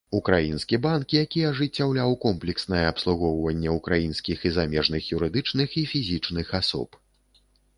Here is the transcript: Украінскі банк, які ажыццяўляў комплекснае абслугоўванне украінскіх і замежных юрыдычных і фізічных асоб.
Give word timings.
Украінскі 0.17 0.77
банк, 0.85 1.11
які 1.19 1.41
ажыццяўляў 1.49 2.15
комплекснае 2.23 2.81
абслугоўванне 2.93 3.69
украінскіх 3.77 4.37
і 4.51 4.55
замежных 4.59 5.13
юрыдычных 5.19 5.79
і 5.83 5.85
фізічных 5.93 6.47
асоб. 6.63 6.99